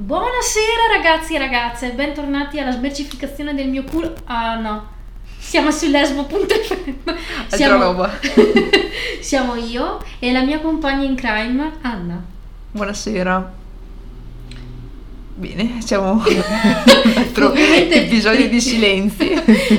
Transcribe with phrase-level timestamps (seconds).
[0.00, 4.14] Buonasera ragazzi e ragazze, bentornati alla smercificazione del mio culo.
[4.26, 4.86] Ah no,
[5.36, 7.14] siamo su lesbo.fm.
[7.48, 8.08] Siamo, roba.
[9.18, 12.22] siamo io e la mia compagna in crime, Anna.
[12.70, 13.57] Buonasera.
[15.38, 16.22] Bene, siamo un
[17.14, 19.28] altro episodio di silenzi.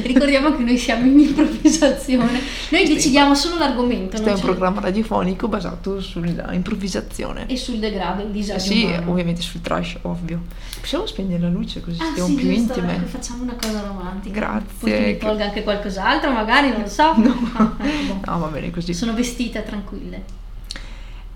[0.04, 2.40] Ricordiamo che noi siamo in improvvisazione.
[2.70, 2.94] Noi Sì.
[2.94, 7.46] decidiamo solo l'argomento Questo è un programma radiofonico basato sulla improvvisazione.
[7.48, 9.12] e sul degrado, il disagio Sì, umano.
[9.12, 10.44] ovviamente sul trash, ovvio.
[10.80, 12.96] Possiamo spegnere la luce così Ah stiamo sì, più giusto, intime.
[12.96, 14.40] ecco, facciamo una cosa romantica.
[14.40, 14.66] Grazie.
[14.80, 17.14] Poi che mi tolga anche qualcos'altro, magari, non lo so.
[17.20, 17.36] No.
[17.58, 18.32] Ah, ecco, boh.
[18.32, 18.94] No, va bene così.
[18.94, 20.24] Sono vestite tranquille.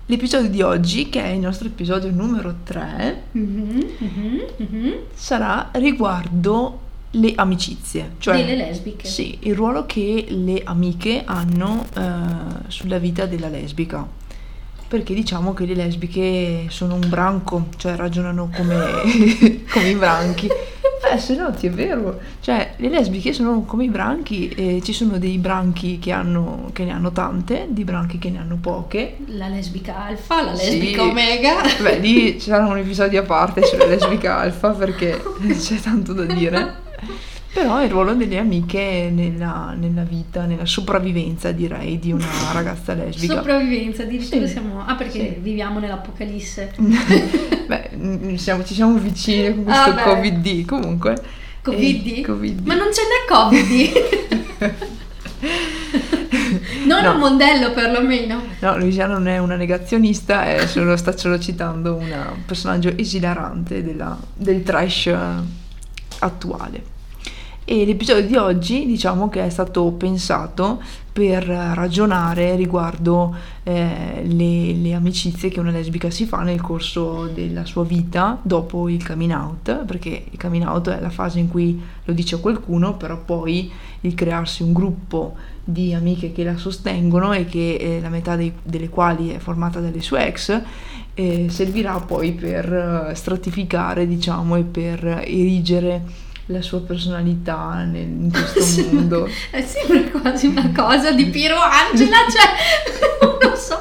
[0.06, 4.92] L'episodio di oggi, che è il nostro episodio numero 3, Mhm, mhm, mhm.
[5.14, 6.80] sarà riguardo
[7.12, 8.12] le amicizie.
[8.18, 9.06] Cioè, Delle lesbiche.
[9.08, 12.02] Sì, il ruolo che le amiche hanno eh,
[12.68, 14.06] sulla vita della lesbica.
[14.86, 20.48] Perché diciamo che le lesbiche sono un branco, cioè ragionano come, come i branchi.
[21.12, 22.18] Eh, se no, ti è vero.
[22.40, 26.84] Cioè, le lesbiche sono come i branchi e ci sono dei branchi che, hanno, che
[26.84, 29.16] ne hanno tante, di branchi che ne hanno poche.
[29.26, 30.70] La lesbica alfa, la Sì.
[30.78, 31.54] lesbica omega.
[31.80, 35.20] Beh, lì ci sarà un episodio a parte sulla lesbica alfa perché
[35.60, 36.82] c'è tanto da dire.
[37.54, 43.36] Però il ruolo delle amiche nella, nella vita, nella sopravvivenza, direi, di una ragazza lesbica.
[43.36, 44.52] Sopravvivenza, addirittura Sì.
[44.52, 44.82] siamo...
[44.84, 45.36] Ah, perché Sì.
[45.38, 46.72] viviamo nell'apocalisse.
[47.66, 50.02] Beh, siamo- ci siamo vicini con questo Ah, beh.
[50.02, 51.16] Covid-D, comunque.
[51.62, 52.06] Covid?
[52.08, 52.66] Eh, Covid-D.
[52.66, 53.92] Ma non ce n'è Covid.
[56.86, 57.12] non No.
[57.12, 58.42] un mondello perlomeno.
[58.58, 63.82] No, Luciana non è una negazionista, è solo, sta solo citando una- un personaggio esilarante
[63.84, 65.16] della- del trash eh,
[66.18, 66.92] attuale.
[67.66, 74.92] E l'episodio di oggi diciamo che è stato pensato per ragionare riguardo eh, le, le
[74.92, 79.84] amicizie che una lesbica si fa nel corso della sua vita dopo il coming out,
[79.86, 83.72] perché il coming out è la fase in cui lo dice a qualcuno, però poi
[84.02, 85.34] il crearsi un gruppo
[85.64, 89.80] di amiche che la sostengono e che eh, la metà dei- delle quali è formata
[89.80, 90.60] dalle sue ex
[91.14, 96.02] eh, servirà poi per eh, stratificare diciamo e per erigere
[96.46, 102.16] la sua personalità nel- in questo mondo Eh, sembra quasi una cosa di Piero Angela,
[102.28, 103.80] cioè, non so.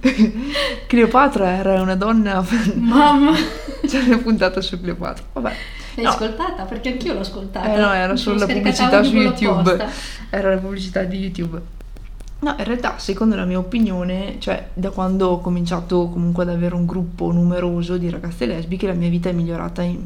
[0.00, 0.32] Sì.
[0.86, 2.44] Cleopatra era una donna
[2.74, 3.32] Mamma,
[3.86, 5.48] c'è una puntata su Cleopatra vabbè
[5.96, 6.10] l'hai No.
[6.10, 6.64] ascoltata?
[6.64, 7.72] Perché anch'io l'ho ascoltata.
[7.72, 9.70] Eh no, era solo la pubblicità su YouTube.
[9.74, 9.88] apposta.
[10.28, 11.60] Era la pubblicità di YouTube.
[12.40, 16.74] No, in realtà, secondo la mia opinione, cioè da quando ho cominciato comunque ad avere
[16.74, 20.00] un gruppo numeroso di ragazze lesbiche, la mia vita è migliorata in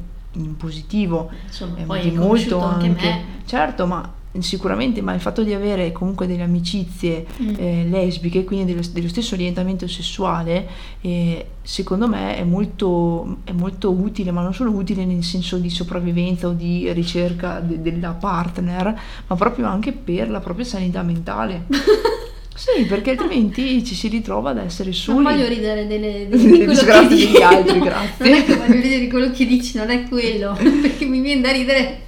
[0.56, 1.30] positivo.
[1.46, 3.24] Insomma, Eh, poi di conosciuto anche, me.
[3.46, 7.54] Certo, ma sicuramente, ma il fatto di avere comunque delle amicizie Mm.
[7.58, 10.68] eh, lesbiche, quindi dello, dello stesso orientamento sessuale,
[11.00, 15.70] eh, secondo me è molto, è molto utile, ma non solo utile nel senso di
[15.70, 21.64] sopravvivenza o di ricerca de- della partner, ma proprio anche per la propria sanità mentale.
[22.58, 25.22] Sì, perché altrimenti ci si ritrova ad essere soli.
[25.22, 27.30] Non voglio ridere delle, Delle di quello che dici.
[27.30, 28.28] degli altri, grazie.
[28.28, 30.58] Non è che voglio ridere di quello che dici, non è quello.
[30.82, 32.02] Perché mi viene da ridere.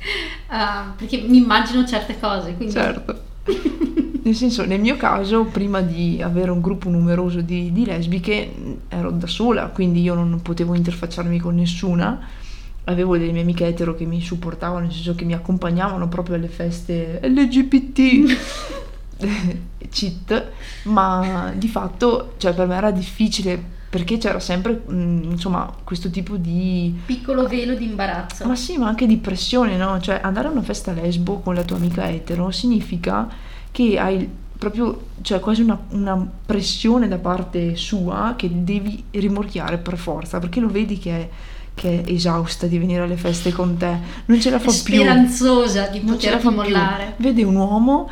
[0.48, 2.54] ah, perché mi immagino certe cose.
[2.54, 2.74] Quindi...
[2.74, 3.22] Certo.
[4.22, 8.72] Nel senso, nel mio caso, prima di avere un gruppo numeroso di, di lesbiche, mh,
[8.88, 12.20] ero da sola, quindi io non potevo interfacciarmi con nessuna.
[12.84, 16.48] Avevo delle mie amiche etero che mi supportavano, nel senso che mi accompagnavano proprio alle
[16.48, 18.36] feste LGBT,
[19.90, 20.50] cheat,
[20.84, 26.36] ma di fatto, cioè per me era difficile perché c'era sempre, mh, insomma, questo tipo
[26.36, 28.46] di Piccolo velo di imbarazzo.
[28.46, 30.00] ma sì, ma anche di pressione, no?
[30.00, 33.28] Cioè, andare a una festa lesbo con la tua amica etero significa
[33.72, 39.96] che hai proprio, cioè quasi una, una pressione da parte sua che devi rimorchiare per
[39.96, 41.28] forza, perché lo vedi che è,
[41.74, 44.72] che è esausta di venire alle feste con te, non ce la È fa più.
[44.72, 46.74] speranzosa di Non ce la poterti fa più.
[46.74, 47.14] mollare.
[47.16, 48.08] Vede un uomo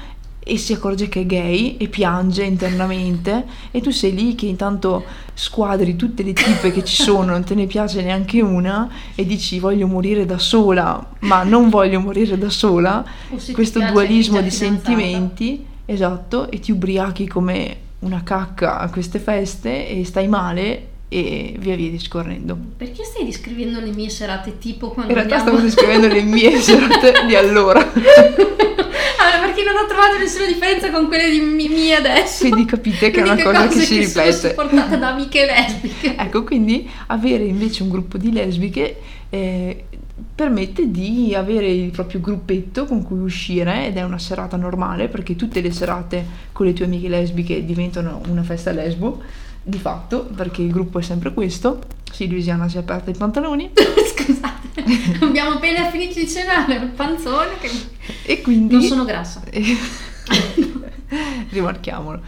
[0.49, 5.05] e si accorge che è gay e piange internamente e tu sei lì che intanto
[5.35, 9.59] squadri tutte le tipe che ci sono, non te ne piace neanche una e dici
[9.59, 13.05] voglio morire da sola, ma non voglio morire da sola,
[13.53, 20.05] questo dualismo di sentimenti, esatto, e ti ubriachi come una cacca a queste feste e
[20.07, 22.57] stai male e via via discorrendo.
[22.77, 25.59] Perché stai descrivendo le mie serate tipo quando In realtà andiamo...
[25.59, 27.87] stavo descrivendo le mie serate di allora.
[29.21, 32.47] Allora, perché non ho trovato nessuna differenza con quelle di mi- mie adesso.
[32.47, 34.49] Quindi capite che è una cosa che si sono ripete.
[34.49, 36.15] supportata da amiche lesbiche.
[36.17, 38.97] Ecco, quindi avere invece un gruppo di lesbiche
[39.29, 39.85] eh,
[40.35, 45.35] permette di avere il proprio gruppetto con cui uscire ed è una serata normale perché
[45.35, 49.21] tutte le serate con le tue amiche lesbiche diventano una festa lesbo
[49.69, 51.81] di fatto, perché il gruppo è sempre questo.
[52.11, 53.71] Sì, Luisiana si è aperta i pantaloni.
[53.77, 54.83] Scusate,
[55.21, 57.71] abbiamo appena finito di cenare, il panzone che...
[58.25, 58.75] E quindi...
[58.75, 59.43] Non sono grassa.
[61.51, 62.21] Rimarchiamolo.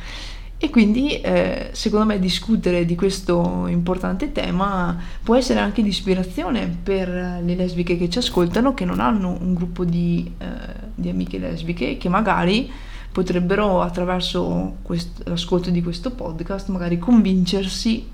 [0.63, 6.77] E quindi eh, secondo me discutere di questo importante tema può essere anche di ispirazione
[6.83, 10.47] per le lesbiche che ci ascoltano, che non hanno un gruppo di, eh,
[10.95, 12.71] di amiche lesbiche, che magari
[13.13, 18.09] potrebbero attraverso quest- l'ascolto di questo podcast magari convincersi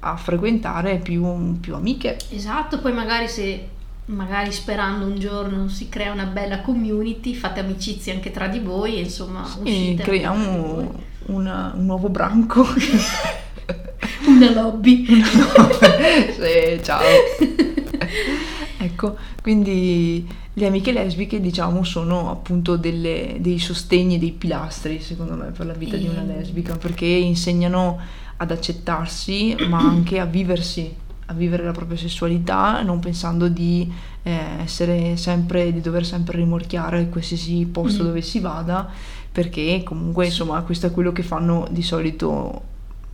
[0.00, 2.16] a frequentare più, più amiche.
[2.30, 3.68] Esatto, poi magari se
[4.06, 9.00] magari sperando un giorno si crea una bella community, fate amicizie anche tra di voi,
[9.00, 10.94] insomma, sì, creiamo
[11.26, 12.64] una, un nuovo branco.
[14.26, 15.04] una lobby.
[15.04, 17.00] sì, ciao.
[18.78, 20.26] ecco, quindi
[20.58, 25.74] le amiche lesbiche, diciamo, sono appunto delle, dei sostegni, dei pilastri, secondo me, per la
[25.74, 25.98] vita e...
[25.98, 27.98] di una lesbica, perché insegnano
[28.38, 33.92] ad accettarsi, ma anche a viversi a vivere la propria sessualità, non pensando di
[34.22, 38.06] eh, essere sempre, di dover sempre rimorchiare qualsiasi posto mm.
[38.06, 38.88] dove si vada,
[39.32, 42.62] perché comunque insomma questo è quello che fanno di solito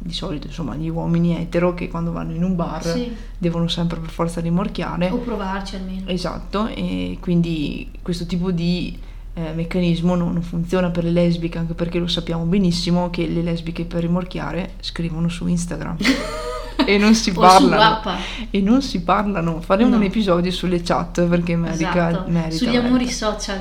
[0.02, 3.14] di solito insomma gli uomini etero che quando vanno in un bar sì.
[3.38, 8.98] devono sempre per forza rimorchiare o provarci almeno esatto e quindi questo tipo di
[9.34, 13.42] eh, meccanismo non, non, funziona per le lesbiche anche perché lo sappiamo benissimo che le
[13.42, 15.96] lesbiche per rimorchiare scrivono su Instagram
[16.84, 18.02] e non si parlano
[18.50, 19.96] e non si parlano faremo no.
[19.96, 22.30] un episodio sulle chat perché merita, esatto.
[22.30, 22.86] merita sugli merita.
[22.86, 23.60] amori social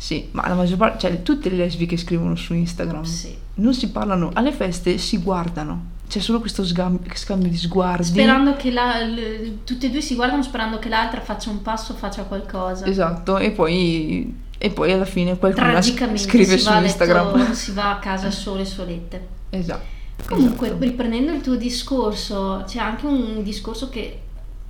[0.00, 3.02] sì, ma la maggior parte, cioè tutte le lesbiche scrivono su Instagram.
[3.02, 3.36] Sì.
[3.60, 5.98] Non si parlano, alle feste si guardano.
[6.08, 8.04] C'è solo questo sgam- scambio di sguardi.
[8.04, 11.94] Sperando che la, le, tutte e due si guardano sperando che l'altra faccia un passo,
[11.94, 12.86] faccia qualcosa.
[12.86, 17.36] Esatto, e poi, e poi alla fine qualcuno scrive su Instagram.
[17.36, 19.28] Letto, si va a casa sole solette.
[19.50, 19.98] Esatto.
[20.26, 20.84] Comunque, esatto.
[20.84, 24.22] riprendendo il tuo discorso, c'è anche un discorso che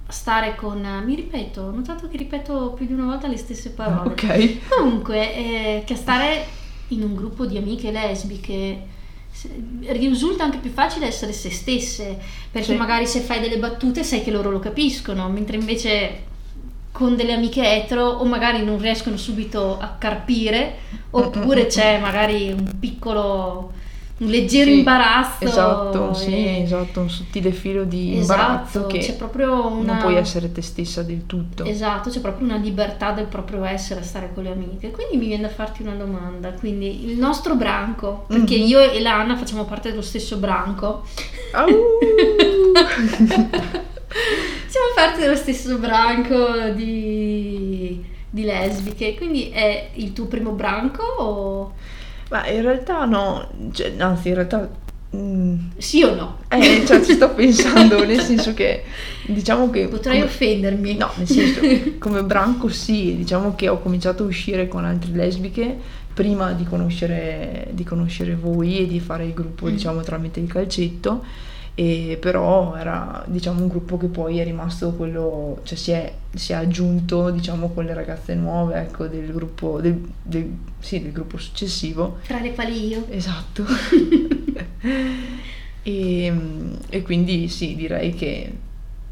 [0.09, 0.81] stare con...
[1.07, 4.11] mi ripeto, ho notato che ripeto più di una volta le stesse parole.
[4.11, 4.69] Ok.
[4.69, 6.59] Comunque, eh, che stare
[6.91, 8.99] in un gruppo di amiche lesbiche
[9.87, 12.19] risulta anche più facile essere se stesse,
[12.51, 12.77] perché sì.
[12.77, 16.29] magari se fai delle battute sai che loro lo capiscono, mentre invece
[16.93, 20.79] con delle amiche etero o magari non riescono subito a carpire,
[21.11, 23.73] oppure c'è magari un piccolo
[24.21, 25.45] un leggero sì, imbarazzo.
[25.45, 29.93] Esatto, sì, esatto, un sottile filo di esatto, imbarazzo che c'è proprio una...
[29.93, 31.65] non puoi essere te stessa del tutto.
[31.65, 34.91] Esatto, c'è proprio una libertà del proprio essere stare con le amiche.
[34.91, 36.53] Quindi mi viene da farti una domanda.
[36.53, 38.67] Quindi il nostro branco, perché mm-hmm.
[38.67, 41.05] io e Lana facciamo parte dello stesso branco.
[44.67, 51.73] Siamo parte dello stesso branco di, di lesbiche, quindi è il tuo primo branco o...
[52.31, 54.69] Ma in realtà no, cioè, anzi in realtà...
[55.15, 56.39] Mm, sì o no?
[56.49, 58.85] Eh, cioè ci sto pensando, nel senso che
[59.27, 59.89] diciamo che...
[59.89, 60.97] Potrei come, offendermi.
[60.97, 61.61] No, nel senso,
[61.99, 65.77] come branco sì, diciamo che ho cominciato a uscire con altre lesbiche
[66.15, 69.71] prima di conoscere, di conoscere voi e di fare il gruppo, mm.
[69.71, 71.25] diciamo, tramite il calcetto
[71.75, 76.53] e però era diciamo un gruppo che poi è rimasto quello, cioè si è, si
[76.53, 81.39] è aggiunto diciamo con le ragazze nuove ecco del gruppo, del, del, sì, del gruppo
[81.39, 82.19] successivo.
[82.27, 83.07] Tra le quali io.
[83.11, 83.65] Esatto.
[85.83, 86.33] e,
[86.89, 88.53] e, quindi sì, direi che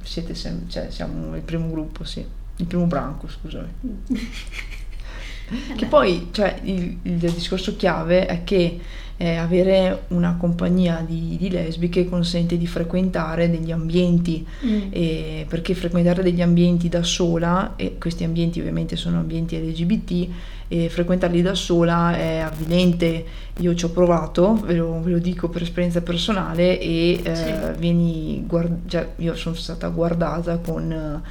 [0.03, 2.25] siete sem- cioè, siamo il primo gruppo, sì,
[2.57, 3.69] il primo branco, scusami.
[5.77, 8.81] che poi, cioè, il, il discorso chiave è che
[9.21, 14.81] eh, avere una compagnia di, di, lesbiche consente di frequentare degli ambienti, mm.
[14.91, 20.29] eh, perché frequentare degli ambienti da sola, e questi ambienti ovviamente sono ambienti LGBT,
[20.69, 23.25] e frequentarli da sola è avvilente.
[23.59, 27.53] Io ci ho provato, ve lo, ve lo dico per esperienza personale, e eh, sì.
[27.77, 31.23] vieni guard- cioè, io sono stata guardata con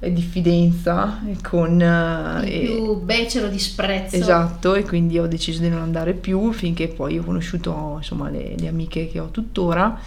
[0.00, 4.16] diffidenza con uh, più becero disprezzo.
[4.16, 8.54] Esatto e quindi ho deciso di non andare più finché poi ho conosciuto insomma le,
[8.56, 10.00] le amiche che ho tuttora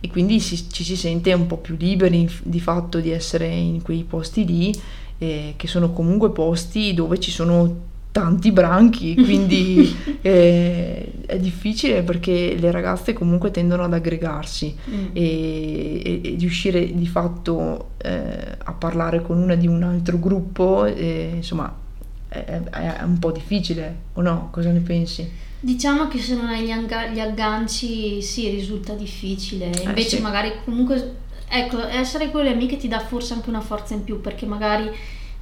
[0.00, 3.82] e quindi si, ci si sente un po' più liberi di fatto di essere in
[3.82, 4.74] quei posti lì
[5.18, 7.86] eh, che sono comunque posti dove ci sono
[8.18, 15.06] tanti branchi, quindi eh, è difficile perché le ragazze comunque tendono ad aggregarsi mm.
[15.12, 20.84] e, e, e, riuscire di fatto eh, a parlare con una di un altro gruppo,
[20.84, 21.72] eh, insomma,
[22.26, 24.48] è, è, un po' difficile, o no?
[24.50, 25.30] Cosa ne pensi?
[25.60, 30.22] Diciamo che se non hai gli, anga- gli agganci sì, risulta difficile, eh, invece sì.
[30.22, 34.20] magari comunque, ecco, essere con le amiche ti dà forse anche una forza in più
[34.20, 34.90] perché magari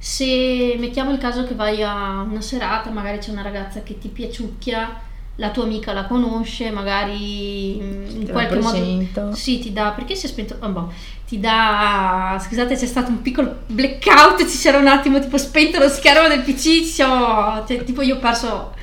[0.07, 4.07] se mettiamo il caso che vai a una serata, magari c'è una ragazza che ti
[4.07, 5.01] piaciucchia
[5.35, 8.77] la tua amica la conosce, magari mm, in qualche modo
[9.35, 10.93] sì, ti dà perché si è spento ah, boh,
[11.27, 15.89] ti dà scusate, c'è stato un piccolo blackout, ci c'era un attimo tipo spento lo
[15.89, 18.73] schermo del PC, siamo- cioè, tipo io ho perso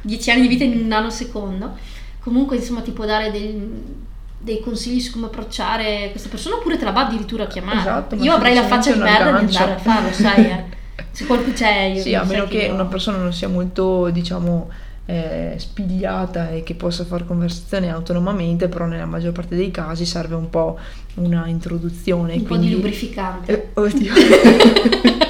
[0.00, 1.76] 10 anni di vita in un nanosecondo.
[2.20, 4.08] Comunque, insomma, ti può dare del-
[4.42, 7.78] dei consigli su come approcciare questa persona oppure te la va addirittura a chiamare.
[7.80, 10.64] Esatto, io avrei la faccia di merda di andare a farlo, sai, eh.
[11.12, 14.70] Se qualcuno c'è, io Sì, a meno che io- una persona non sia molto, diciamo,
[15.06, 20.36] eh, spigliata e che possa fare conversazione autonomamente, però nella maggior parte dei casi serve
[20.36, 20.78] un po'
[21.16, 22.34] una introduzione.
[22.34, 22.68] un po' quindi...
[22.68, 23.52] di lubrificante.
[23.52, 24.12] Eh, oddio.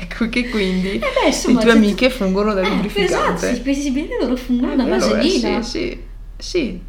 [0.00, 3.46] ecco che quindi Eh beh, insomma, le tue amiche fungono da Eh, lubrificante.
[3.48, 5.62] Esatto, pensi bene loro fungono da eh, vaselina.
[5.62, 6.00] sì, sì,
[6.36, 6.80] sì.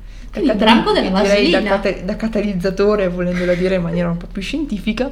[0.41, 1.69] Il branco della direi da, vaselina.
[1.81, 5.09] cata- da catalizzatore, volendola dire in maniera un po' più scientifica,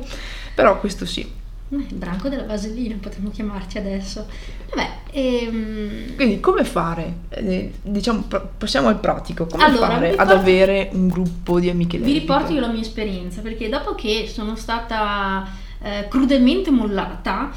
[0.53, 1.22] però questo sì.
[1.22, 4.27] Eh, Il branco della vasellina potremmo chiamarci adesso.
[4.70, 7.13] Vabbè, ehm, Quindi come fare?
[7.30, 9.46] Eh, diciamo, pa- passiamo al pratico.
[9.48, 12.82] Come Allora, fare vi ad avere un gruppo di amiche vi riporto io la mia
[12.82, 15.48] esperienza perché dopo che sono stata
[15.82, 17.50] eh, crudelmente mollata,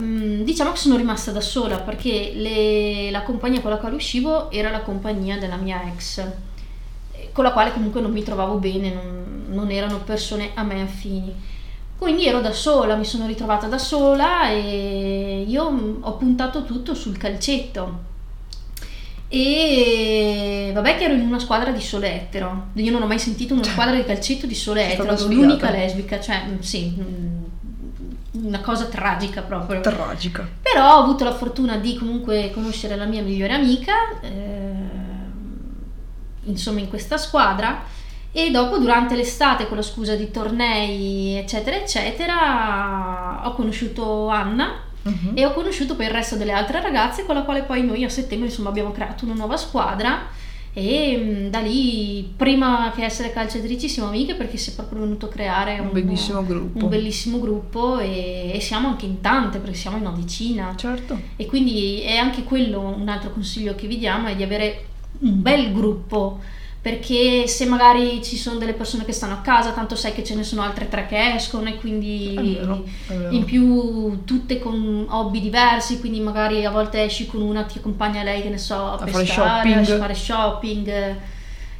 [0.00, 4.50] mm, diciamo che sono rimasta da sola perché le- la compagnia con la quale uscivo
[4.50, 6.22] era la compagnia della mia ex,
[7.34, 11.34] con la quale comunque non mi trovavo bene, non, non erano persone a me affini.
[11.98, 16.94] Quindi ero da sola, mi sono ritrovata da sola e io mm, ho puntato tutto
[16.94, 18.12] sul calcetto.
[19.28, 23.52] E vabbè che ero in una squadra di sole etero, io non ho mai sentito
[23.52, 28.60] una squadra di calcetto di sole etero, ero l'unica lesbica, cioè mm, sì, mm, una
[28.60, 29.80] cosa tragica proprio.
[29.80, 30.46] Tragica.
[30.62, 34.93] Però ho avuto la fortuna di comunque conoscere la mia migliore amica, ehm,
[36.46, 37.82] insomma in questa squadra,
[38.32, 45.32] e dopo durante l'estate con la scusa di tornei eccetera eccetera ho conosciuto Anna Mhm.
[45.34, 48.08] e ho conosciuto poi il resto delle altre ragazze con la quale poi noi a
[48.08, 50.28] settembre insomma abbiamo creato una nuova squadra
[50.72, 55.26] e mm, da lì prima che essere calciatrici siamo amiche perché si è proprio venuto
[55.26, 56.84] a creare Un bellissimo gruppo.
[56.84, 61.20] un bellissimo gruppo e, e siamo anche in tante perché siamo in una decina Certo.
[61.36, 64.86] e quindi è anche quello un altro consiglio che vi diamo è di avere
[65.24, 66.38] un bel gruppo
[66.80, 70.34] perché se magari ci sono delle persone che stanno a casa tanto sai che ce
[70.34, 73.30] ne sono altre tre che escono e quindi È vero, è vero.
[73.34, 78.22] in più tutte con hobby diversi quindi magari a volte esci con una ti accompagna
[78.22, 79.96] lei che ne so a, fare pescare shopping.
[79.96, 81.16] a fare shopping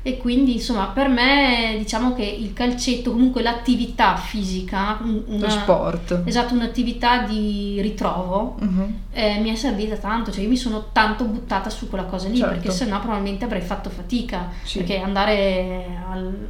[0.06, 5.48] e quindi insomma per me diciamo che il calcetto comunque l'attività fisica un- Lo una,
[5.48, 6.20] sport.
[6.26, 8.94] esatto un'attività di ritrovo Mhm.
[9.12, 12.36] eh, mi è servita tanto, cioè io mi sono tanto buttata su quella cosa lì
[12.36, 12.52] Certo.
[12.52, 14.78] perché sennò probabilmente avrei fatto fatica Sì.
[14.78, 16.48] perché andare al-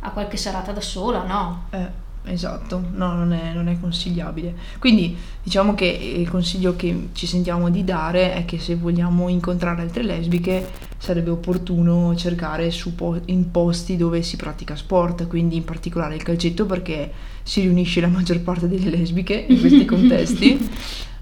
[0.00, 1.88] a qualche serata da sola no Eh,
[2.24, 4.54] esatto, no, non è, non è consigliabile.
[4.78, 9.82] Quindi diciamo che il consiglio che ci sentiamo di dare è che se vogliamo incontrare
[9.82, 15.64] altre lesbiche sarebbe opportuno cercare su po- in posti dove si pratica sport, quindi in
[15.64, 17.12] particolare il calcetto perché
[17.42, 20.70] si riunisce la maggior parte delle lesbiche in questi contesti.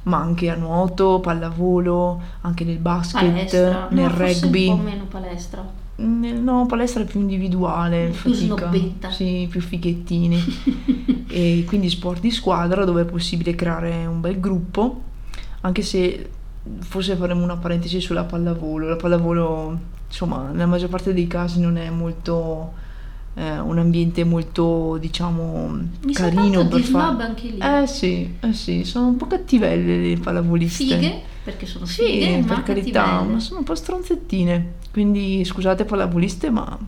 [0.05, 4.69] Ma anche a nuoto, pallavolo, anche nel basket, palestra nel no, rugby.
[4.69, 8.57] un po' meno palestra No, palestra più individuale, Più fatica.
[8.71, 9.11] snobbetta.
[9.11, 10.43] Sì, più fighettini.
[11.29, 15.03] e quindi sport di squadra dove è possibile creare un bel gruppo,
[15.63, 16.29] anche se
[16.81, 18.89] forse faremo una parentesi sulla pallavolo.
[18.89, 19.79] La pallavolo,
[20.09, 22.73] insomma, nella maggior parte dei casi non è molto
[23.35, 27.23] eh, un ambiente molto, diciamo, mi carino per fare.
[27.23, 30.85] anche lì Eh sì, eh sì, sono un po' cattivelle le pallavoliste.
[30.85, 34.75] fighe perché sono Sì, fighe ma per carità, ma sono un po' stronzettine.
[34.93, 36.79] Quindi scusate pallavoliste, ma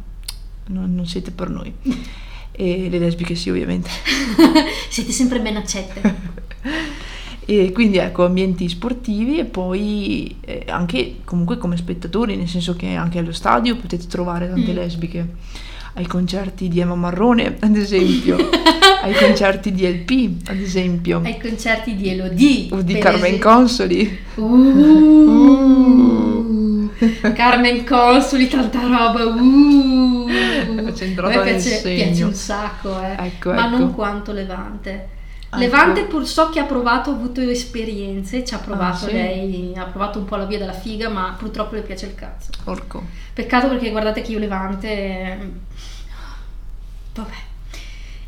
[0.67, 1.73] non, non siete per noi.
[2.57, 3.91] E le lesbiche sì, ovviamente.
[4.89, 6.15] siete sempre ben accette
[7.47, 12.95] E quindi ecco, ambienti sportivi e poi eh, anche comunque come spettatori, nel senso che
[12.95, 14.75] anche allo stadio potete trovare tante Mm.
[14.77, 15.29] lesbiche.
[15.95, 18.37] Ai concerti di Emma Marrone, ad esempio,
[19.05, 23.51] ai concerti di LP, ad esempio, ai concerti di Elodie o di Carmen esempio.
[23.51, 24.19] Consoli.
[24.37, 25.33] Uh,
[27.35, 29.25] Carmen Consoli, tanta roba.
[29.25, 30.27] Uh.
[30.93, 33.17] C'è A me piace, piace un sacco, eh.
[33.27, 33.77] Ecco, ma ecco.
[33.77, 35.09] non quanto Levante.
[35.47, 35.59] Ecco.
[35.59, 39.13] Levante pur so che ha provato, ha avuto esperienze, ci ha provato Ah, sì?
[39.13, 42.51] lei, ha provato un po' la via della figa, ma purtroppo le piace il cazzo.
[42.65, 43.03] Porco.
[43.33, 44.89] Peccato perché guardate che io Levante...
[44.89, 45.39] eh,
[47.15, 47.35] Vabbè.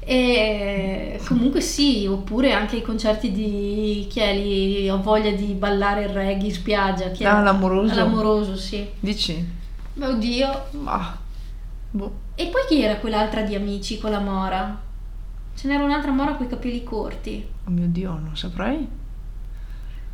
[0.09, 6.05] E comunque sì, oppure anche i concerti di chi è lì, ho voglia di ballare
[6.05, 7.11] il reggae in spiaggia.
[7.11, 7.27] Chi è?
[7.27, 7.93] Ah, l'amoroso.
[7.97, 8.87] L'amoroso, sì.
[9.01, 9.45] Dici?
[9.95, 10.67] Ma oddio.
[10.83, 11.19] Ma...
[11.91, 12.13] Boh.
[12.37, 14.81] E poi chi era quell'altra di amici con la mora?
[15.57, 17.45] Ce n'era un'altra mora con i capelli corti.
[17.67, 18.87] Oh mio Dio, non saprei.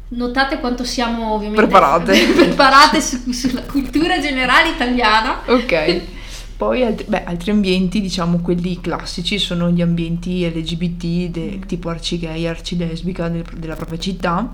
[0.09, 2.27] Notate quanto siamo ovviamente Preparate.
[2.33, 5.41] preparate su- sulla cultura generale italiana.
[5.49, 6.03] Ok.
[6.63, 11.63] Poi altri, beh, altri ambienti, diciamo quelli classici, sono gli ambienti LGBT, de- Mm.
[11.67, 14.49] tipo arcigay, arcilesbica del- della propria città,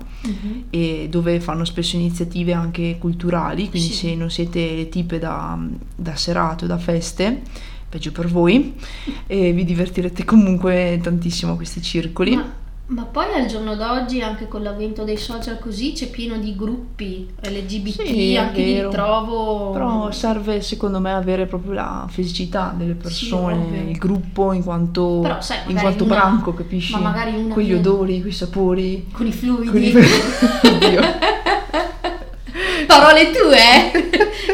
[0.71, 3.93] e dove fanno spesso iniziative anche culturali, quindi Sì.
[4.07, 5.55] se non siete tipe da,
[5.95, 7.41] da serate o da feste,
[7.87, 8.73] peggio per voi,
[9.27, 12.35] e vi divertirete comunque tantissimo a questi circoli.
[12.35, 12.51] Ma,
[12.91, 17.29] ma poi al giorno d'oggi, anche con l'avvento dei social così, c'è pieno di gruppi
[17.39, 18.89] LGBT, Sì, anche vero.
[18.89, 19.69] ritrovo...
[19.71, 23.89] Però serve secondo me avere proprio la fisicità delle persone, ovvio.
[23.91, 26.93] il gruppo in quanto, Però, sai, in quanto una- branco, capisci?
[26.93, 29.07] ma magari una Quegli che- odori, quei sapori.
[29.11, 29.69] con i fluidi.
[29.69, 29.93] Con i-
[30.73, 31.01] Oddio.
[32.87, 33.91] parole tue, eh?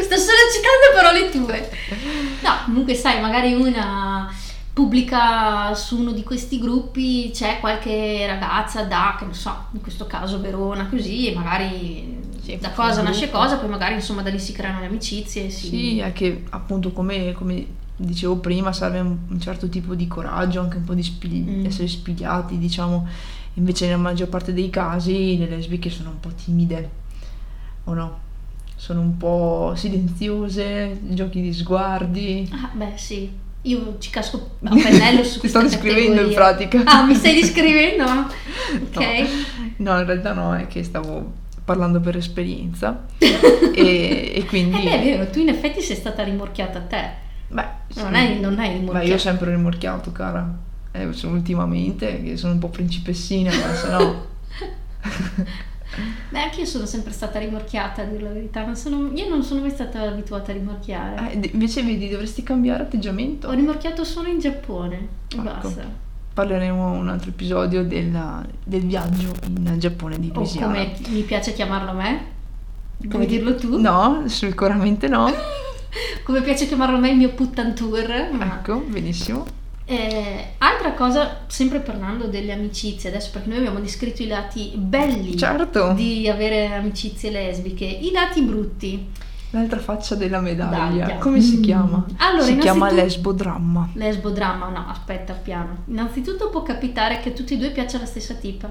[0.02, 1.70] Sto solo citando parole tue.
[2.42, 4.28] No, comunque sai, magari una
[4.76, 10.06] pubblica su uno di questi gruppi, c'è qualche ragazza da, che non so, in questo
[10.06, 14.38] caso Verona, così, e magari Sì, da cosa nasce cosa, poi magari insomma da lì
[14.38, 15.48] si creano le amicizie.
[15.48, 15.68] Si...
[15.68, 17.66] Sì, è che appunto come, come
[17.96, 21.64] dicevo prima serve un, un certo tipo di coraggio, anche un po' di spigli- Mm.
[21.64, 23.08] essere spigliati, diciamo.
[23.54, 26.90] Invece nella maggior parte dei casi le lesbiche sono un po' timide,
[27.84, 28.18] o no?
[28.76, 32.46] Sono un po' silenziose, giochi di sguardi.
[32.52, 33.44] Ah, beh, sì.
[33.66, 36.82] Io ci casco a pennello su Ti sto descrivendo in pratica.
[36.84, 38.04] Ah, mi stai descrivendo?
[38.66, 39.28] Ok.
[39.76, 41.32] No, in realtà no, è che stavo
[41.64, 43.04] parlando per esperienza.
[43.18, 44.80] e, e quindi...
[44.80, 47.10] Eh beh, è vero, tu in effetti sei stata rimorchiata a te.
[47.48, 48.02] Beh, sì.
[48.02, 49.06] Non hai, non hai Ma rimorchiato.
[49.06, 50.58] io ho sempre rimorchiato, cara.
[50.92, 54.26] Eh, sono ultimamente che sono un po' principessina, ma se no...
[56.30, 58.64] Beh, anche io sono sempre stata rimorchiata, a dire la verità.
[58.64, 61.38] Non sono- io non sono mai stata abituata a rimorchiare.
[61.38, 63.48] D- invece vedi, dovresti cambiare atteggiamento.
[63.48, 65.08] Ho rimorchiato solo in Giappone.
[65.32, 65.42] Ecco.
[65.42, 66.04] basta.
[66.34, 70.66] Parleremo un altro episodio della- del viaggio in Giappone di O Louisiana.
[70.66, 72.20] come mi piace chiamarlo a me.
[72.98, 73.78] Come Come- dirlo tu?
[73.80, 75.30] No, sicuramente no.
[76.24, 78.28] Come piace chiamarlo a me il mio puttan tour.
[78.32, 79.46] ma- ecco, benissimo.
[79.88, 85.36] Eh, altra cosa, sempre parlando delle amicizie, adesso perché noi abbiamo descritto i lati belli
[85.36, 85.92] Certo.
[85.92, 89.06] di avere amicizie lesbiche, i lati brutti.
[89.50, 90.88] L'altra faccia della medaglia.
[90.88, 91.16] Medaglia.
[91.18, 91.62] Come si Mm.
[91.62, 92.04] chiama?
[92.16, 93.90] Allora, si chiama lesbodramma.
[93.92, 95.84] Lesbodramma, no, aspetta, piano.
[95.86, 98.70] Innanzitutto può capitare che a tutti e due piaccia la stessa tipa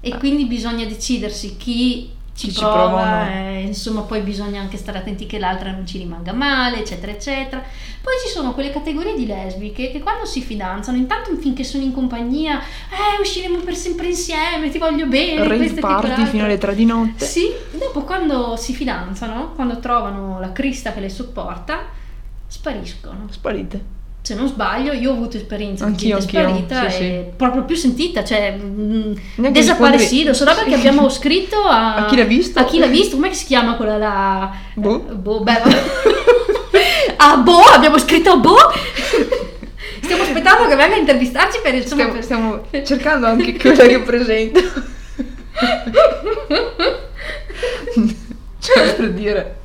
[0.00, 0.16] e Eh.
[0.18, 3.30] quindi bisogna decidersi chi ci ci prova, prova no.
[3.30, 7.62] eh, insomma poi bisogna anche stare attenti che l'altra non ci rimanga male, eccetera, eccetera.
[8.00, 11.92] Poi ci sono quelle categorie di lesbiche che quando si fidanzano, intanto finché sono in
[11.92, 16.84] compagnia, eh, usciremo per sempre insieme, ti voglio bene, Rave party fino alle 3 di
[16.84, 17.24] notte.
[17.24, 21.84] Sì, dopo quando si fidanzano, quando trovano la crista che le sopporta,
[22.46, 23.26] spariscono.
[23.30, 24.00] Sparite.
[24.32, 27.64] Se non sbaglio, io ho avuto esperienza di Anch'io, gente anch'io, sparita sì, e proprio
[27.64, 30.44] più sentita, cioè Neanche desaparecido, Sì.
[30.44, 32.58] che abbiamo scritto a, A chi l'ha visto?
[32.58, 33.16] A chi l'ha visto?
[33.16, 34.50] Come si chiama quella là?
[34.72, 35.06] Boh.
[35.10, 35.60] Eh, boh, beh.
[37.18, 38.56] a Boh, abbiamo scritto a Boh.
[40.00, 44.00] Stiamo aspettando che venga a intervistarci per insomma Stiamo, per- stiamo cercando anche quella che
[44.00, 44.60] presento.
[48.60, 49.56] cioè, per dire.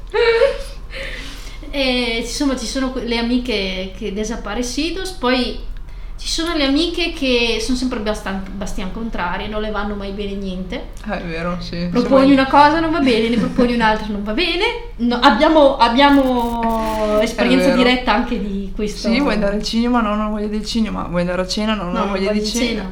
[1.80, 5.60] E, insomma, ci sono que- le amiche che desaparecidos, poi
[6.18, 10.32] ci sono le amiche che sono sempre bastan- bastian contrarie, non le vanno mai bene
[10.34, 10.88] niente.
[11.06, 11.88] Ah, è vero, sì.
[11.92, 14.64] Proponi una cosa non va bene, ne proponi un'altra non va bene.
[14.98, 19.10] No, abbiamo, abbiamo esperienza diretta anche di questo.
[19.10, 20.02] Sì, vuoi andare al cinema?
[20.02, 21.04] No, non ho voglia del cinema.
[21.04, 21.76] Vuoi andare a cena?
[21.76, 22.92] No, non No, ho voglia voglio di cena.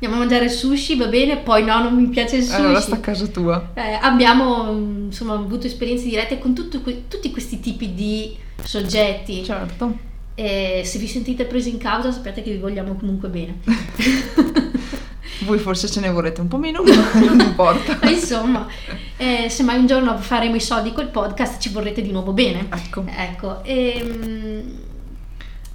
[0.00, 2.54] Andiamo a mangiare sushi, va bene, poi no, non mi piace il sushi.
[2.54, 3.70] Allora sta a casa tua.
[3.74, 9.42] Eh, abbiamo mm, insomma avuto esperienze dirette con tutto tutti questi tipi di soggetti.
[9.42, 9.98] Certo.
[10.36, 13.58] E se vi sentite presi in causa sappiate che vi vogliamo comunque bene.
[15.44, 17.98] Voi forse ce ne vorrete un po' meno, ma non importa.
[18.00, 18.68] Ma insomma,
[19.16, 22.68] eh, se mai un giorno faremo i soldi col podcast ci vorrete di nuovo bene.
[22.70, 23.04] Ecco.
[23.04, 24.62] Ecco, ehm,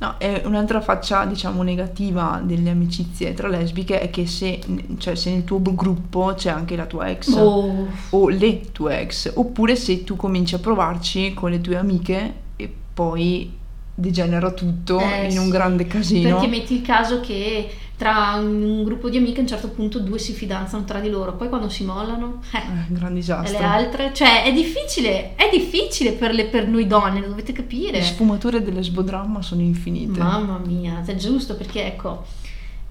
[0.04, 4.60] No, un'altra faccia, diciamo, negativa delle amicizie tra lesbiche è che se,
[4.98, 9.32] cioè, se nel tuo gruppo c'è anche la tua ex oh, o le tue ex,
[9.34, 13.50] oppure se tu cominci a provarci con le tue amiche e poi
[13.96, 15.52] degenera tutto Eh, in un sì.
[15.52, 16.32] grande casino.
[16.38, 17.70] perché metti il caso che
[18.04, 21.36] tra un gruppo di amiche a un certo punto due si fidanzano tra di loro,
[21.36, 23.58] poi quando si mollano, eh, Eh, gran e disastro.
[23.58, 28.00] le altre, cioè è difficile, è difficile per, le- per noi donne, lo dovete capire.
[28.00, 30.20] Le sfumature dell'esbodramma sono infinite.
[30.20, 32.26] Mamma mia, è giusto perché ecco,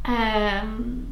[0.07, 1.05] ehm,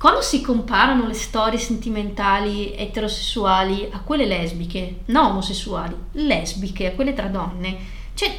[0.00, 7.14] quando si comparano le storie sentimentali eterosessuali a quelle lesbiche, non omosessuali, lesbiche, a quelle
[7.14, 7.76] tra donne,
[8.14, 8.32] cioè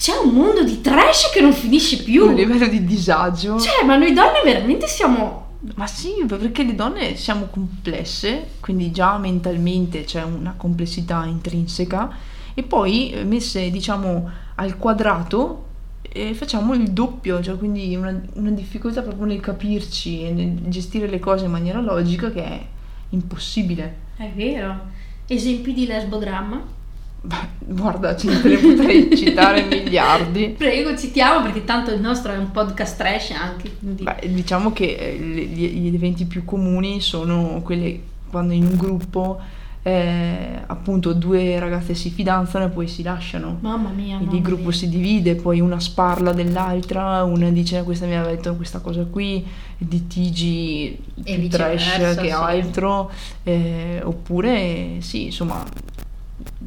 [0.00, 2.24] c'è un mondo di trash che non finisce più.
[2.28, 3.60] Un livello di disagio.
[3.60, 9.18] Cioè, ma noi donne veramente siamo Ma sì, perché le donne siamo complesse, quindi già
[9.18, 12.16] mentalmente c'è una complessità intrinseca
[12.54, 15.66] e poi eh, messe diciamo al quadrato
[16.00, 21.08] eh, facciamo il doppio, cioè quindi una, una difficoltà proprio nel capirci e nel gestire
[21.08, 22.66] le cose in maniera logica che è
[23.10, 23.96] impossibile.
[24.16, 24.80] È vero.
[25.26, 26.78] Esempi di lesbodramma?
[27.22, 30.54] Beh, guarda, ce ne potrei citare miliardi.
[30.56, 33.76] Prego, citiamo perché tanto il nostro è un podcast trash anche.
[33.78, 34.02] Quindi...
[34.02, 39.40] Beh, diciamo che eh, gli, gli eventi più comuni sono quelli quando in un gruppo
[39.82, 43.58] eh, appunto due ragazze si fidanzano e poi si lasciano.
[43.60, 44.16] Mamma mia.
[44.16, 44.72] Quindi mamma il gruppo mia.
[44.72, 49.44] si divide, poi una sparla dell'altra, una dice questa mi aveva detto questa cosa qui,
[49.78, 53.10] litigi più trash che altro,
[53.42, 55.64] eh, oppure sì, insomma,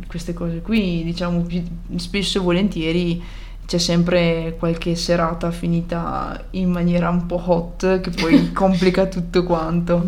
[0.08, 1.64] queste cose qui, diciamo, più-
[1.96, 3.24] spesso e volentieri
[3.66, 10.06] c'è sempre qualche serata finita in maniera un po' hot che poi complica tutto quanto.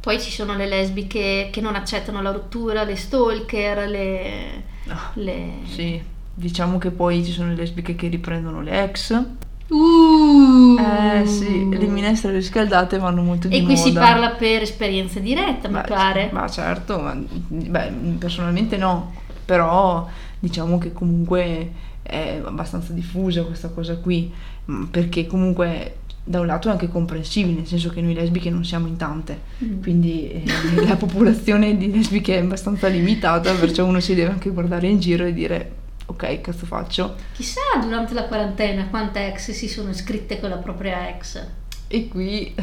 [0.00, 4.62] Poi ci sono le lesbiche che non accettano la rottura, le stalker, le...
[4.88, 5.60] Ah, le...
[5.64, 6.02] Sì,
[6.34, 9.22] diciamo che poi ci sono le lesbiche che riprendono le ex.
[9.68, 10.76] Uh.
[10.78, 13.82] Eh sì, le minestre riscaldate vanno molto di E qui moda.
[13.86, 16.30] si parla per esperienza diretta, mi pare.
[16.32, 17.16] Ma certo, ma,
[17.48, 19.12] beh, personalmente no,
[19.44, 20.06] però
[20.38, 21.70] diciamo che comunque
[22.02, 24.30] è abbastanza diffusa questa cosa qui,
[24.70, 25.96] mm, perché comunque
[26.26, 29.40] da un lato è anche comprensibile, nel senso che noi lesbiche non siamo in tante,
[29.64, 29.82] Mm.
[29.82, 30.42] quindi eh,
[30.86, 35.24] la popolazione di lesbiche è abbastanza limitata, perciò uno si deve anche guardare in giro
[35.24, 35.72] e dire
[36.06, 37.14] ok, cazzo faccio?
[37.34, 41.44] Chissà durante la quarantena quante ex si sono iscritte con la propria ex.
[41.88, 42.54] E qui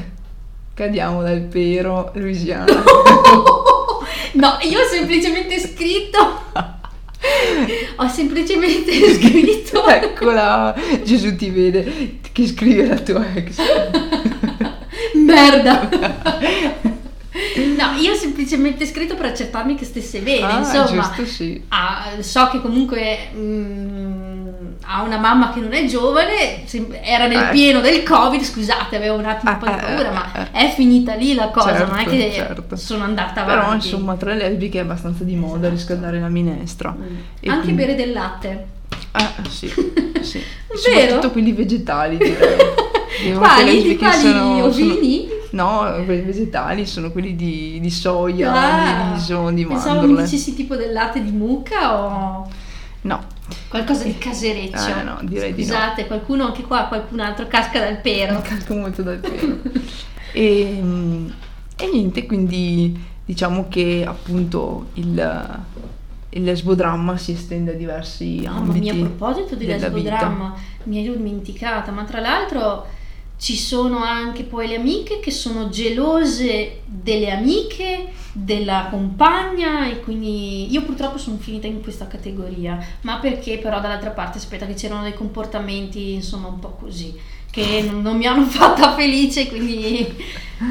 [0.74, 2.66] cadiamo dal pero, Luisiana.
[4.34, 6.42] no, io ho semplicemente scritto.
[7.96, 9.88] ho semplicemente scritto.
[9.88, 13.58] Eccola, Gesù ti vede che scrive la tua ex.
[15.14, 16.90] Merda.
[17.56, 20.86] No, io ho semplicemente scritto per accertarmi che stesse bene, ah, insomma.
[20.86, 21.62] giusto, sì.
[21.70, 24.48] Ah, so che comunque mm,
[24.86, 26.64] ha una mamma che non è giovane,
[27.04, 27.52] era nel Eh.
[27.52, 30.68] pieno del covid, scusate, avevo un attimo un po' di Eh, paura, eh, ma eh.
[30.68, 32.76] è finita lì la cosa, non è Certo, che certo.
[32.76, 33.60] sono andata avanti.
[33.60, 36.96] Però insomma tra le lesbiche è abbastanza di moda riscaldare la minestra.
[36.98, 37.02] Mm.
[37.06, 38.66] Anche quindi- bere del latte.
[39.18, 39.68] Eh, sì,
[40.22, 40.40] sì.
[40.72, 40.80] Vero?
[40.80, 42.58] Soprattutto quelli vegetali, direi.
[43.38, 43.82] Quali?
[43.84, 45.28] Di quali ovini?
[45.52, 50.24] No, quelli vegetali sono quelli di, di soia, Ah, di riso, di Pensavo mi mandorle.
[50.24, 52.50] dicessi tipo del latte di mucca o
[53.04, 53.20] No,
[53.68, 54.88] qualcosa di casereccio.
[55.00, 55.68] Eh, no, direi di no.
[55.74, 58.40] Scusate, qualcuno anche qua, qualcun altro casca dal pero.
[58.46, 59.58] calco molto dal pelo.
[60.32, 61.30] e, mm,
[61.78, 65.60] e niente, quindi diciamo che appunto il,
[66.30, 68.80] il lesbodramma si estende a diversi Mamma ambiti.
[68.80, 72.86] mia, a proposito di lesbodramma, mi ero dimenticata, ma tra l'altro
[73.42, 80.72] ci sono anche poi le amiche che sono gelose delle amiche, della compagna e quindi
[80.72, 85.02] io purtroppo sono finita in questa categoria, ma perché però dall'altra parte aspetta che c'erano
[85.02, 87.18] dei comportamenti insomma un po' così
[87.50, 90.08] che non, mi hanno fatta felice, quindi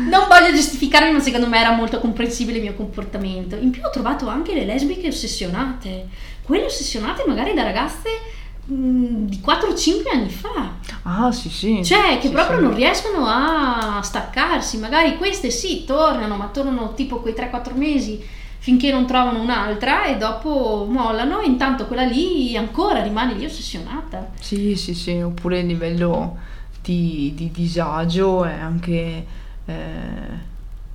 [0.08, 3.56] non voglio giustificarmi, ma secondo me era molto comprensibile il mio comportamento.
[3.56, 6.06] In più ho trovato anche le lesbiche ossessionate,
[6.42, 8.38] quelle ossessionate magari da ragazze
[8.72, 11.84] di 4-5 anni fa, Ah, sì, sì.
[11.84, 12.62] cioè che Sì, proprio sì.
[12.62, 18.22] non riescono a staccarsi, magari queste sì, tornano, ma tornano tipo quei 3-4 mesi
[18.58, 24.28] finché non trovano un'altra e dopo mollano e intanto quella lì ancora rimane lì ossessionata.
[24.38, 26.36] Sì, sì, sì, oppure il livello
[26.82, 29.26] di, di disagio è anche,
[29.64, 30.48] eh,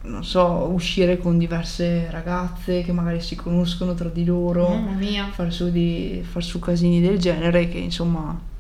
[0.06, 5.28] non so, uscire con diverse ragazze che magari si conoscono tra di loro, Mamma mia.
[5.32, 8.54] far su, di, far su casini del genere che insomma...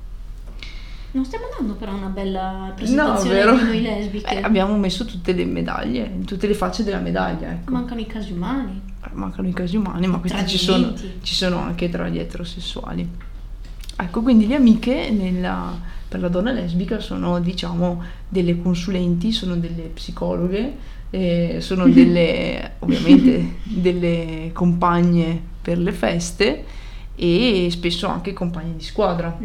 [1.11, 3.55] Non stiamo dando però una bella presentazione vero?
[3.57, 4.27] di noi lesbiche.
[4.37, 7.71] Eh, abbiamo messo tutte le medaglie, tutte le facce della medaglia, ecco.
[7.71, 8.81] Mancano i casi umani.
[9.13, 13.09] Mancano i casi umani, ma questi ci sono, ci sono anche tra gli eterosessuali.
[13.97, 19.83] Ecco, quindi le amiche nella- per la donna lesbica sono, diciamo, delle consulenti, sono delle
[19.83, 20.75] psicologhe,
[21.15, 26.65] eh, sono delle, ovviamente, delle compagne per le feste
[27.15, 29.37] e spesso anche compagne di squadra.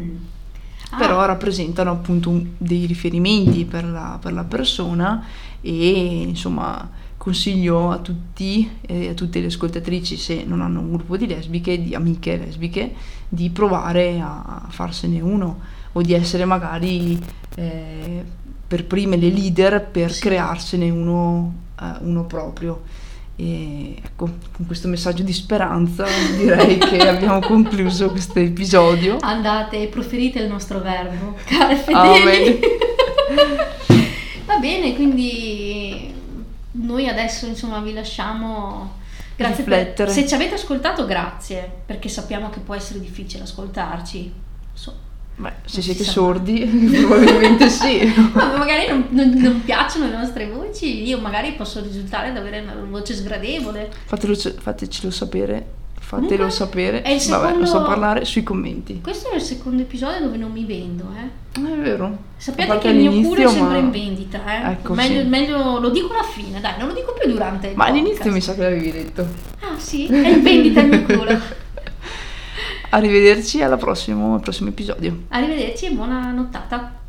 [0.92, 5.24] Ah, Però rappresentano appunto un- dei riferimenti per la, per la persona
[5.60, 11.16] e insomma consiglio a tutti e a tutte le ascoltatrici se non hanno un gruppo
[11.16, 12.92] di lesbiche, di amiche lesbiche,
[13.28, 15.60] di provare a farsene uno
[15.92, 17.18] o di essere magari
[17.56, 18.24] eh,
[18.70, 20.20] per prime le leader per Sì.
[20.20, 22.82] crearsene uno, eh, uno proprio.
[23.34, 26.04] E ecco, con questo messaggio di speranza
[26.36, 29.16] direi che abbiamo concluso questo episodio.
[29.22, 31.76] Andate e proferite il nostro verbo, Amen.
[31.78, 32.60] fedeli.
[34.46, 36.12] Va bene, quindi
[36.72, 38.98] noi adesso insomma vi lasciamo.
[39.36, 40.12] Grazie per, Riflettere.
[40.12, 44.32] se ci avete ascoltato, grazie, perché sappiamo che può essere difficile ascoltarci.
[44.74, 45.08] So-
[45.40, 46.60] Beh, se siete si sa sordi,
[47.06, 48.12] probabilmente sì.
[48.34, 52.60] Ma magari non, non- non piacciono le nostre voci, io magari posso risultare ad avere
[52.60, 53.90] una voce sgradevole.
[54.04, 55.78] Fatelo, fatecelo sapere.
[55.98, 57.02] Fatelo Comunque, sapere.
[57.02, 59.00] è il Vabbè, non so secondo- parlare sui commenti.
[59.00, 61.60] Questo è il secondo episodio dove non mi vendo, eh.
[61.60, 62.18] Ah, È vero.
[62.36, 64.72] Sappiate che il mio culo è sempre ma- in vendita, eh.
[64.72, 65.26] Ecco, meglio, sì.
[65.28, 68.04] meglio- lo dico alla fine, dai, non lo dico più durante il Ma podcast.
[68.06, 69.26] all'inizio mi sa che l'avevi detto.
[69.60, 71.38] Ah sì, è in vendita il mio culo.
[72.90, 75.22] Arrivederci alla prossimo, al prossimo episodio.
[75.28, 76.99] Arrivederci e buona nottata.